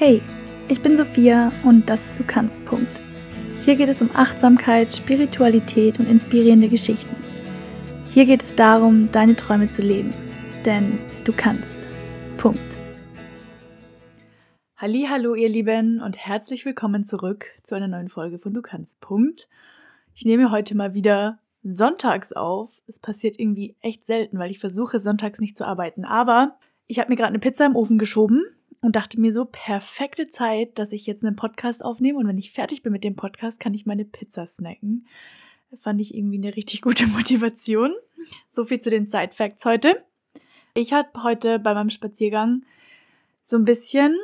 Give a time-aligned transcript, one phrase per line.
[0.00, 0.22] Hey,
[0.68, 2.64] ich bin Sophia und das ist Du kannst.
[2.66, 3.00] Punkt.
[3.64, 7.16] Hier geht es um Achtsamkeit, Spiritualität und inspirierende Geschichten.
[8.12, 10.14] Hier geht es darum, deine Träume zu leben.
[10.64, 11.88] Denn du kannst.
[12.36, 12.76] Punkt.
[14.76, 19.00] Hallo, ihr Lieben und herzlich willkommen zurück zu einer neuen Folge von Du kannst.
[19.00, 19.48] Punkt.
[20.14, 22.82] Ich nehme heute mal wieder sonntags auf.
[22.86, 26.04] Es passiert irgendwie echt selten, weil ich versuche sonntags nicht zu arbeiten.
[26.04, 26.56] Aber
[26.86, 28.44] ich habe mir gerade eine Pizza im Ofen geschoben
[28.80, 32.52] und dachte mir so, perfekte Zeit, dass ich jetzt einen Podcast aufnehme und wenn ich
[32.52, 35.06] fertig bin mit dem Podcast, kann ich meine Pizza snacken.
[35.76, 37.94] Fand ich irgendwie eine richtig gute Motivation.
[38.48, 40.04] So viel zu den Side Facts heute.
[40.74, 42.64] Ich habe heute bei meinem Spaziergang
[43.42, 44.16] so ein bisschen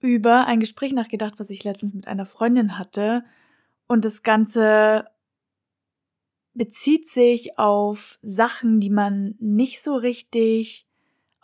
[0.00, 3.24] über ein Gespräch nachgedacht, was ich letztens mit einer Freundin hatte.
[3.86, 5.06] Und das Ganze
[6.52, 10.86] bezieht sich auf Sachen, die man nicht so richtig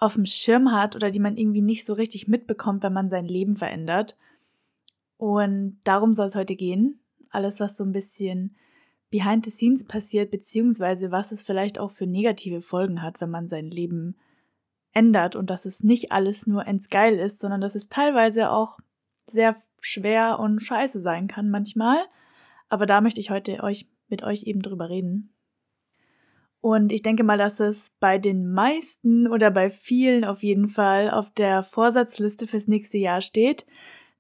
[0.01, 3.27] auf dem Schirm hat oder die man irgendwie nicht so richtig mitbekommt, wenn man sein
[3.27, 4.17] Leben verändert.
[5.19, 7.01] Und darum soll es heute gehen.
[7.29, 8.57] Alles, was so ein bisschen
[9.11, 13.47] behind the scenes passiert, beziehungsweise was es vielleicht auch für negative Folgen hat, wenn man
[13.47, 14.17] sein Leben
[14.93, 18.79] ändert und dass es nicht alles nur ends geil ist, sondern dass es teilweise auch
[19.27, 21.99] sehr schwer und scheiße sein kann manchmal.
[22.71, 25.35] Aber da möchte ich heute euch mit euch eben drüber reden.
[26.61, 31.11] Und ich denke mal, dass es bei den meisten oder bei vielen auf jeden Fall
[31.11, 33.67] auf der Vorsatzliste fürs nächste Jahr steht,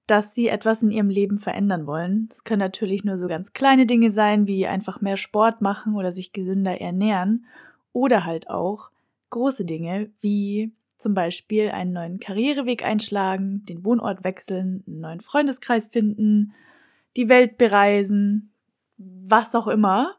[0.06, 2.28] dass sie etwas in ihrem Leben verändern wollen.
[2.30, 6.10] Das können natürlich nur so ganz kleine Dinge sein, wie einfach mehr Sport machen oder
[6.10, 7.44] sich gesünder ernähren.
[7.92, 8.90] Oder halt auch
[9.28, 15.88] große Dinge, wie zum Beispiel einen neuen Karriereweg einschlagen, den Wohnort wechseln, einen neuen Freundeskreis
[15.88, 16.54] finden,
[17.16, 18.50] die Welt bereisen,
[18.96, 20.14] was auch immer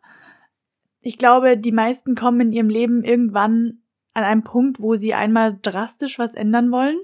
[1.01, 3.79] ich glaube, die meisten kommen in ihrem Leben irgendwann
[4.13, 6.99] an einem Punkt, wo sie einmal drastisch was ändern wollen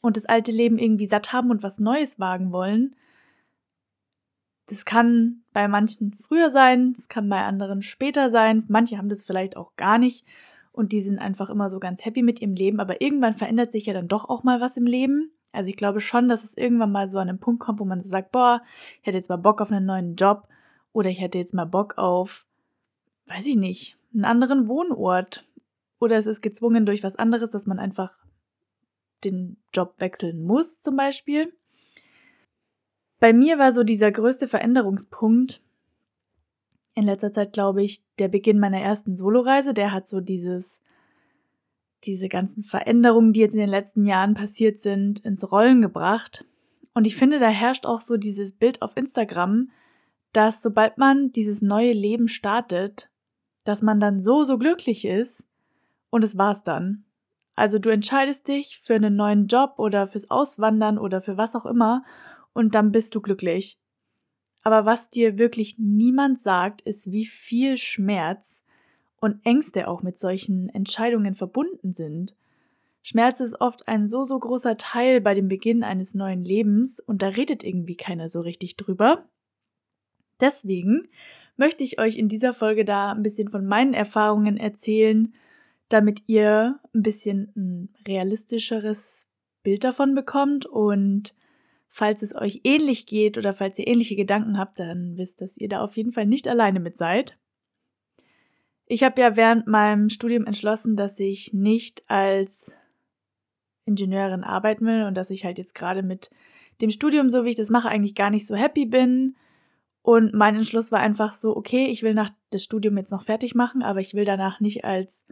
[0.00, 2.96] und das alte Leben irgendwie satt haben und was Neues wagen wollen.
[4.66, 8.64] Das kann bei manchen früher sein, das kann bei anderen später sein.
[8.68, 10.26] Manche haben das vielleicht auch gar nicht
[10.72, 12.80] und die sind einfach immer so ganz happy mit ihrem Leben.
[12.80, 15.30] Aber irgendwann verändert sich ja dann doch auch mal was im Leben.
[15.52, 18.00] Also ich glaube schon, dass es irgendwann mal so an einen Punkt kommt, wo man
[18.00, 18.62] so sagt, boah,
[19.00, 20.48] ich hätte jetzt mal Bock auf einen neuen Job
[20.92, 22.46] oder ich hätte jetzt mal Bock auf
[23.26, 25.46] weiß ich nicht, einen anderen Wohnort.
[25.98, 28.24] Oder es ist gezwungen durch was anderes, dass man einfach
[29.24, 31.52] den Job wechseln muss, zum Beispiel.
[33.20, 35.62] Bei mir war so dieser größte Veränderungspunkt
[36.94, 39.74] in letzter Zeit, glaube ich, der Beginn meiner ersten Soloreise.
[39.74, 40.82] Der hat so dieses,
[42.04, 46.44] diese ganzen Veränderungen, die jetzt in den letzten Jahren passiert sind, ins Rollen gebracht.
[46.94, 49.70] Und ich finde, da herrscht auch so dieses Bild auf Instagram,
[50.32, 53.08] dass sobald man dieses neue Leben startet,
[53.64, 55.46] dass man dann so, so glücklich ist
[56.10, 57.04] und es war's dann.
[57.54, 61.66] Also du entscheidest dich für einen neuen Job oder fürs Auswandern oder für was auch
[61.66, 62.04] immer
[62.52, 63.78] und dann bist du glücklich.
[64.62, 68.64] Aber was dir wirklich niemand sagt, ist, wie viel Schmerz
[69.20, 72.36] und Ängste auch mit solchen Entscheidungen verbunden sind.
[73.02, 77.22] Schmerz ist oft ein so, so großer Teil bei dem Beginn eines neuen Lebens und
[77.22, 79.28] da redet irgendwie keiner so richtig drüber.
[80.40, 81.08] Deswegen
[81.62, 85.32] möchte ich euch in dieser Folge da ein bisschen von meinen Erfahrungen erzählen,
[85.88, 89.28] damit ihr ein bisschen ein realistischeres
[89.62, 91.36] Bild davon bekommt und
[91.86, 95.68] falls es euch ähnlich geht oder falls ihr ähnliche Gedanken habt, dann wisst, dass ihr
[95.68, 97.38] da auf jeden Fall nicht alleine mit seid.
[98.86, 102.76] Ich habe ja während meinem Studium entschlossen, dass ich nicht als
[103.84, 106.28] Ingenieurin arbeiten will und dass ich halt jetzt gerade mit
[106.80, 109.36] dem Studium, so wie ich das mache, eigentlich gar nicht so happy bin
[110.02, 113.54] und mein Entschluss war einfach so, okay, ich will nach das Studium jetzt noch fertig
[113.54, 115.26] machen, aber ich will danach nicht als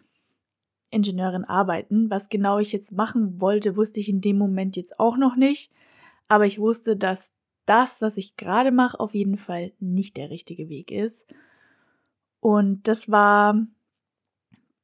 [0.90, 2.08] Ingenieurin arbeiten.
[2.08, 5.72] Was genau ich jetzt machen wollte, wusste ich in dem Moment jetzt auch noch nicht.
[6.28, 7.32] Aber ich wusste, dass
[7.66, 11.34] das, was ich gerade mache, auf jeden Fall nicht der richtige Weg ist.
[12.38, 13.66] Und das war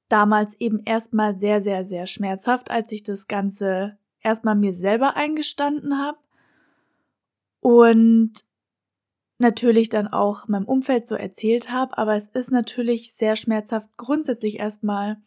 [0.09, 5.99] damals eben erstmal sehr, sehr, sehr schmerzhaft, als ich das Ganze erstmal mir selber eingestanden
[5.99, 6.19] habe.
[7.61, 8.45] Und
[9.39, 14.59] natürlich dann auch meinem Umfeld so erzählt habe, aber es ist natürlich sehr schmerzhaft grundsätzlich
[14.59, 15.19] erstmal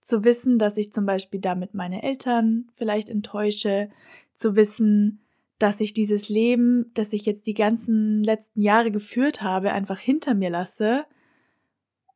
[0.00, 3.90] zu wissen, dass ich zum Beispiel damit meine Eltern vielleicht enttäusche,
[4.32, 5.20] zu wissen,
[5.58, 10.34] dass ich dieses Leben, das ich jetzt die ganzen letzten Jahre geführt habe, einfach hinter
[10.34, 11.06] mir lasse,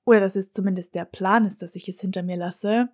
[0.04, 2.88] oder dass es zumindest der Plan ist, dass ich es hinter mir lasse,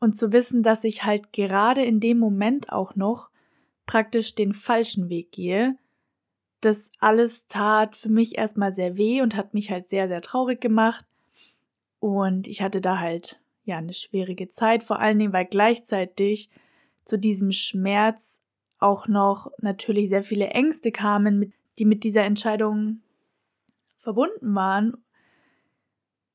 [0.00, 3.30] und zu wissen, dass ich halt gerade in dem Moment auch noch
[3.86, 5.76] praktisch den falschen Weg gehe,
[6.64, 10.60] das alles tat für mich erstmal sehr weh und hat mich halt sehr, sehr traurig
[10.60, 11.04] gemacht.
[12.00, 16.50] Und ich hatte da halt ja eine schwierige Zeit, vor allen Dingen, weil gleichzeitig
[17.04, 18.42] zu diesem Schmerz
[18.78, 23.00] auch noch natürlich sehr viele Ängste kamen, die mit dieser Entscheidung
[23.96, 24.96] verbunden waren.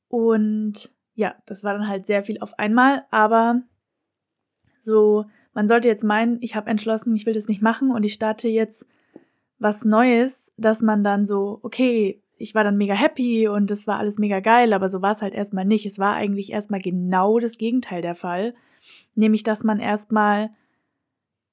[0.08, 3.62] Und ja, das war dann halt sehr viel auf einmal, aber
[4.80, 8.14] so, man sollte jetzt meinen, ich habe entschlossen, ich will das nicht machen und ich
[8.14, 8.88] starte jetzt
[9.60, 14.00] was Neues, dass man dann so, okay, ich war dann mega happy und es war
[14.00, 15.86] alles mega geil, aber so war es halt erstmal nicht.
[15.86, 18.56] Es war eigentlich erstmal genau das Gegenteil der Fall.
[19.14, 20.52] Nämlich, dass man erstmal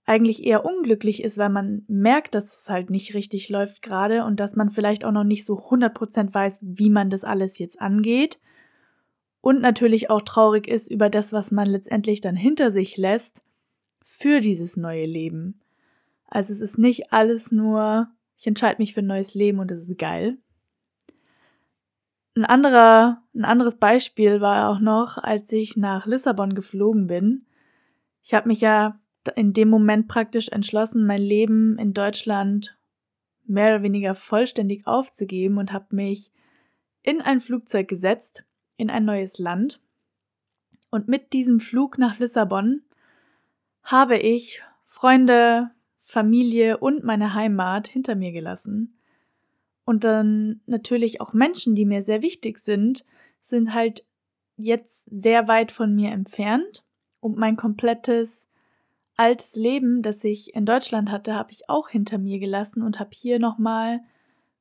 [0.04, 4.38] eigentlich eher unglücklich ist, weil man merkt, dass es halt nicht richtig läuft gerade und
[4.38, 8.40] dass man vielleicht auch noch nicht so 100% weiß, wie man das alles jetzt angeht.
[9.40, 13.44] Und natürlich auch traurig ist über das, was man letztendlich dann hinter sich lässt
[14.04, 15.60] für dieses neue Leben.
[16.26, 19.88] Also es ist nicht alles nur, ich entscheide mich für ein neues Leben und es
[19.88, 20.38] ist geil.
[22.36, 27.46] Ein anderer, ein anderes Beispiel war auch noch, als ich nach Lissabon geflogen bin.
[28.22, 29.00] Ich habe mich ja
[29.34, 32.78] in dem Moment praktisch entschlossen, mein Leben in Deutschland
[33.46, 36.32] mehr oder weniger vollständig aufzugeben und habe mich
[37.02, 38.44] in ein Flugzeug gesetzt,
[38.76, 39.80] in ein neues Land.
[40.90, 42.82] Und mit diesem Flug nach Lissabon
[43.82, 45.70] habe ich Freunde,
[46.08, 48.96] Familie und meine Heimat hinter mir gelassen.
[49.84, 53.04] Und dann natürlich auch Menschen, die mir sehr wichtig sind,
[53.40, 54.06] sind halt
[54.56, 56.84] jetzt sehr weit von mir entfernt.
[57.18, 58.48] Und mein komplettes
[59.16, 63.10] altes Leben, das ich in Deutschland hatte, habe ich auch hinter mir gelassen und habe
[63.12, 63.98] hier nochmal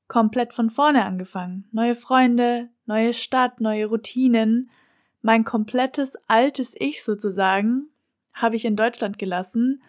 [0.07, 1.67] komplett von vorne angefangen.
[1.71, 4.71] Neue Freunde, neue Stadt, neue Routinen.
[5.21, 7.89] Mein komplettes altes Ich sozusagen
[8.33, 9.83] habe ich in Deutschland gelassen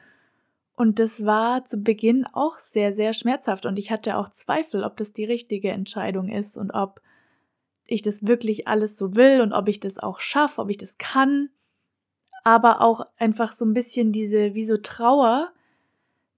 [0.77, 3.65] und das war zu Beginn auch sehr, sehr schmerzhaft.
[3.65, 7.01] Und ich hatte auch Zweifel, ob das die richtige Entscheidung ist und ob
[7.87, 10.99] ich das wirklich alles so will und ob ich das auch schaffe, ob ich das
[10.99, 11.49] kann.
[12.45, 15.51] Aber auch einfach so ein bisschen diese, wie so Trauer,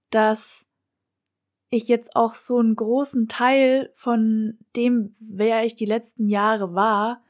[0.09, 0.65] dass
[1.69, 7.21] ich jetzt auch so einen großen Teil von dem, wer ich die letzten Jahre war,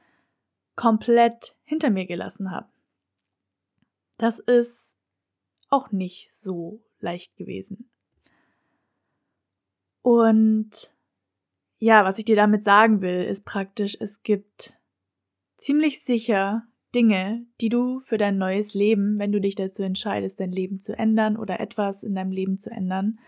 [0.76, 2.70] komplett hinter mir gelassen habe.
[4.18, 4.96] Das ist
[5.70, 7.90] auch nicht so leicht gewesen.
[10.02, 10.96] Und
[11.78, 14.78] ja, was ich dir damit sagen will, ist praktisch, es gibt
[15.58, 16.64] ziemlich sicher
[16.96, 20.98] Dinge, die du für dein neues Leben, wenn du dich dazu entscheidest, dein Leben zu
[20.98, 23.20] ändern oder etwas in deinem Leben zu ändern,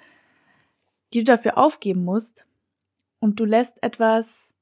[1.13, 2.47] die du dafür aufgeben musst.
[3.19, 4.55] Und du lässt etwas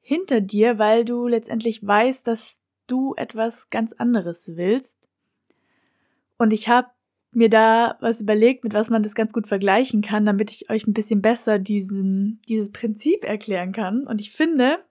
[0.00, 5.08] hinter dir, weil du letztendlich weißt, dass du etwas ganz anderes willst.
[6.38, 6.88] Und ich habe
[7.32, 10.86] mir da was überlegt, mit was man das ganz gut vergleichen kann, damit ich euch
[10.86, 14.06] ein bisschen besser diesen, dieses Prinzip erklären kann.
[14.06, 14.84] Und ich finde,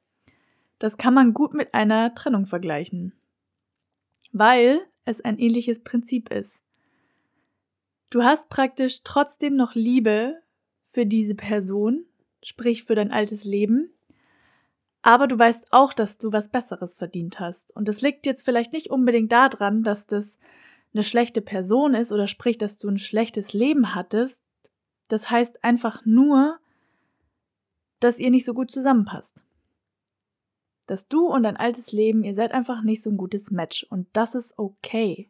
[0.80, 3.14] das kann man gut mit einer Trennung vergleichen,
[4.32, 6.64] weil es ein ähnliches Prinzip ist.
[8.10, 10.42] Du hast praktisch trotzdem noch Liebe
[10.84, 12.06] für diese Person,
[12.44, 13.92] sprich für dein altes Leben,
[15.04, 17.76] aber du weißt auch, dass du was Besseres verdient hast.
[17.76, 20.40] Und das liegt jetzt vielleicht nicht unbedingt daran, dass das
[20.94, 24.44] eine schlechte Person ist oder sprich, dass du ein schlechtes Leben hattest,
[25.08, 26.60] das heißt einfach nur,
[28.00, 29.44] dass ihr nicht so gut zusammenpasst.
[30.88, 34.08] Dass du und dein altes Leben, ihr seid einfach nicht so ein gutes Match und
[34.14, 35.30] das ist okay.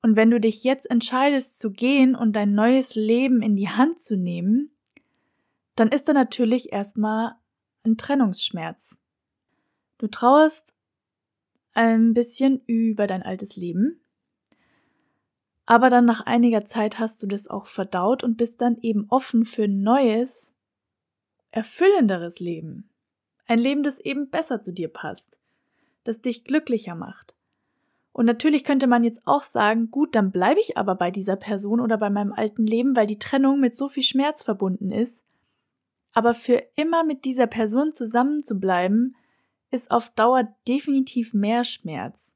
[0.00, 3.98] Und wenn du dich jetzt entscheidest zu gehen und dein neues Leben in die Hand
[3.98, 4.70] zu nehmen,
[5.74, 7.34] dann ist da natürlich erstmal
[7.84, 8.98] ein Trennungsschmerz.
[9.98, 10.74] Du trauerst
[11.74, 14.00] ein bisschen über dein altes Leben,
[15.70, 19.44] aber dann nach einiger Zeit hast du das auch verdaut und bist dann eben offen
[19.44, 20.56] für ein neues,
[21.50, 22.88] erfüllenderes Leben.
[23.46, 25.38] Ein Leben, das eben besser zu dir passt,
[26.04, 27.36] das dich glücklicher macht.
[28.12, 31.80] Und natürlich könnte man jetzt auch sagen, gut, dann bleibe ich aber bei dieser Person
[31.80, 35.26] oder bei meinem alten Leben, weil die Trennung mit so viel Schmerz verbunden ist.
[36.14, 39.16] Aber für immer mit dieser Person zusammen zu bleiben,
[39.70, 42.34] ist auf Dauer definitiv mehr Schmerz.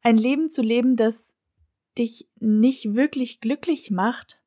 [0.00, 1.34] Ein Leben zu leben, das
[1.98, 4.40] dich nicht wirklich glücklich macht,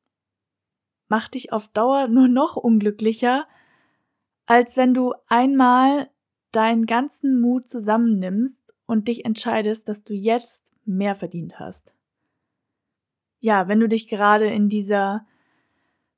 [1.08, 3.46] macht dich auf Dauer nur noch unglücklicher,
[4.46, 6.10] als wenn du einmal
[6.50, 11.94] deinen ganzen Mut zusammennimmst und dich entscheidest, dass du jetzt mehr verdient hast.
[13.40, 15.26] Ja, wenn du dich gerade in dieser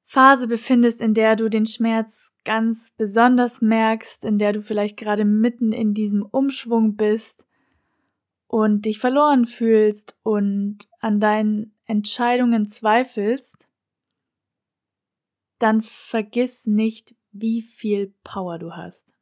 [0.02, 5.24] Phase befindest, in der du den Schmerz ganz besonders merkst, in der du vielleicht gerade
[5.24, 7.46] mitten in diesem Umschwung bist,
[8.46, 13.68] und dich verloren fühlst und an deinen Entscheidungen zweifelst,
[15.58, 19.14] dann vergiss nicht, wie viel Power du hast.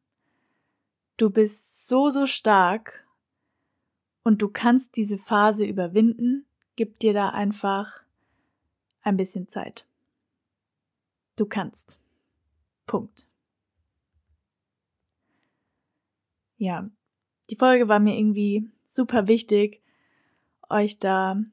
[1.16, 3.06] Du bist so, so stark
[4.22, 6.46] und du kannst diese Phase überwinden.
[6.76, 8.02] Gib dir da einfach
[9.02, 9.86] ein bisschen Zeit.
[11.36, 11.98] Du kannst.
[12.86, 13.26] Punkt.
[16.56, 16.88] Ja,
[17.50, 19.82] die Folge war mir irgendwie super wichtig,
[20.68, 21.52] euch da ein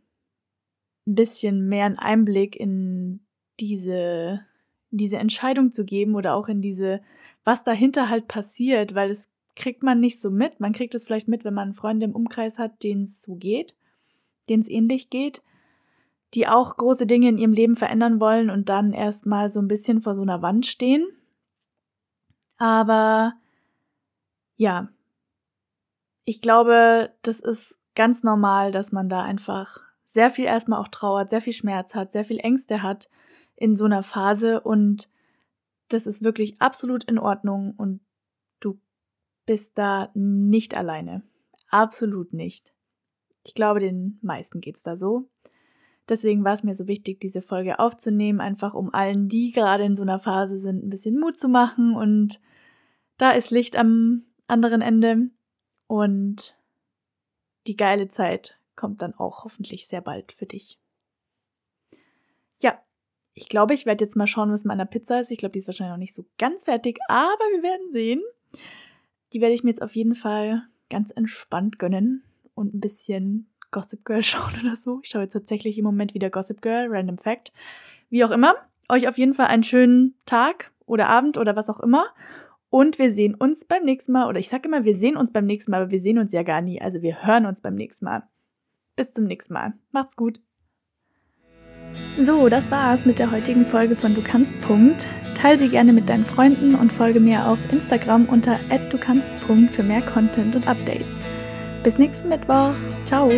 [1.06, 3.22] bisschen mehr einen Einblick in
[3.60, 4.42] diese,
[4.92, 7.02] diese Entscheidung zu geben oder auch in diese,
[7.44, 10.60] was dahinter halt passiert, weil das kriegt man nicht so mit.
[10.60, 13.76] Man kriegt es vielleicht mit, wenn man Freunde im Umkreis hat, denen es so geht,
[14.50, 15.42] denen es ähnlich geht,
[16.34, 20.02] die auch große Dinge in ihrem Leben verändern wollen und dann erstmal so ein bisschen
[20.02, 21.08] vor so einer Wand stehen.
[22.58, 23.34] Aber
[24.58, 24.90] ja,
[26.30, 31.32] ich glaube, das ist ganz normal, dass man da einfach sehr viel erstmal auch trauert,
[31.32, 33.10] sehr viel Schmerz hat, sehr viel Ängste hat
[33.56, 35.10] in so einer Phase und
[35.88, 38.02] das ist wirklich absolut in Ordnung und
[38.60, 38.80] du
[39.48, 41.24] bist da nicht alleine.
[41.72, 42.76] Absolut nicht.
[43.44, 45.32] Ich glaube, den meisten geht es da so.
[46.08, 49.96] Deswegen war es mir so wichtig, diese Folge aufzunehmen, einfach um allen, die gerade in
[49.96, 51.96] so einer Phase sind, ein bisschen Mut zu machen.
[51.96, 52.40] Und
[53.18, 55.32] da ist Licht am anderen Ende.
[55.90, 56.56] Und
[57.66, 60.78] die geile Zeit kommt dann auch hoffentlich sehr bald für dich.
[62.62, 62.80] Ja,
[63.34, 65.32] ich glaube, ich werde jetzt mal schauen, was meiner Pizza ist.
[65.32, 68.22] Ich glaube, die ist wahrscheinlich noch nicht so ganz fertig, aber wir werden sehen.
[69.34, 74.06] Die werde ich mir jetzt auf jeden Fall ganz entspannt gönnen und ein bisschen Gossip
[74.06, 75.00] Girl schauen oder so.
[75.02, 77.52] Ich schaue jetzt tatsächlich im Moment wieder Gossip Girl, Random Fact.
[78.12, 78.54] Wie auch immer,
[78.90, 82.14] euch auf jeden Fall einen schönen Tag oder Abend oder was auch immer.
[82.70, 84.28] Und wir sehen uns beim nächsten Mal.
[84.28, 86.44] Oder ich sage immer, wir sehen uns beim nächsten Mal, aber wir sehen uns ja
[86.44, 86.82] gar nie.
[86.82, 88.24] Also wir hören uns beim nächsten Mal.
[88.96, 89.74] Bis zum nächsten Mal.
[89.92, 90.42] Macht's gut.
[92.18, 94.62] So, das war's mit der heutigen Folge von Du kannst.
[94.62, 95.08] Punkt.
[95.36, 98.60] Teil sie gerne mit deinen Freunden und folge mir auf Instagram unter
[98.92, 99.32] @du kannst.
[99.72, 101.08] für mehr Content und Updates.
[101.84, 102.74] Bis nächsten Mittwoch.
[103.06, 103.32] Ciao.